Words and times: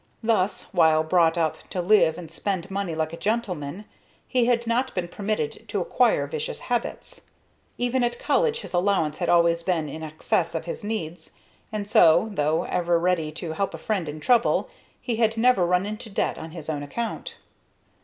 Thus, 0.23 0.63
while 0.73 1.03
brought 1.03 1.37
up 1.37 1.57
to 1.69 1.79
live 1.79 2.17
and 2.17 2.31
spend 2.31 2.71
money 2.71 2.95
like 2.95 3.13
a 3.13 3.17
gentleman, 3.17 3.85
he 4.27 4.45
had 4.45 4.65
not 4.65 4.95
been 4.95 5.07
permitted 5.07 5.69
to 5.69 5.79
acquire 5.79 6.25
vicious 6.25 6.61
habits. 6.61 7.21
Even 7.77 8.03
at 8.03 8.17
college 8.17 8.61
his 8.61 8.73
allowance 8.73 9.19
had 9.19 9.29
always 9.29 9.61
been 9.61 9.87
in 9.87 10.01
excess 10.01 10.55
of 10.55 10.65
his 10.65 10.83
needs, 10.83 11.33
and 11.71 11.87
so, 11.87 12.29
though 12.33 12.63
ever 12.63 12.97
ready 12.97 13.31
to 13.33 13.53
help 13.53 13.75
a 13.75 13.77
friend 13.77 14.09
in 14.09 14.19
trouble, 14.19 14.71
he 14.99 15.17
had 15.17 15.37
never 15.37 15.67
run 15.67 15.85
into 15.85 16.09
debt 16.09 16.39
on 16.39 16.49
his 16.49 16.67
own 16.67 16.81
account. 16.81 17.35